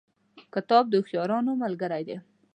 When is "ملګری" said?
1.63-2.03